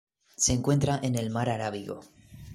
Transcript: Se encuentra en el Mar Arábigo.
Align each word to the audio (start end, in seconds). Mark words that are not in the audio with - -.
Se 0.35 0.51
encuentra 0.53 0.99
en 1.03 1.15
el 1.15 1.29
Mar 1.29 1.47
Arábigo. 1.51 1.99